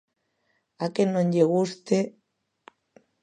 A 0.85 0.87
quen 0.93 1.09
non 1.13 1.27
lle 1.33 1.45
guste... 1.53 1.97